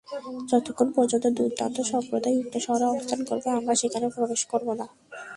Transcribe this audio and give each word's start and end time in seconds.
যতক্ষণ 0.49 0.87
পর্যন্ত 0.95 1.25
দুর্দান্ত 1.37 1.77
সম্প্রদায় 1.91 2.37
উক্ত 2.37 2.55
শহরে 2.57 2.85
অবস্থান 2.85 3.19
করবে, 3.29 3.47
আমরা 3.49 3.73
সেখানে 3.75 4.07
প্রবেশ 4.15 4.41
করব 4.45 4.67
না। 4.73 4.85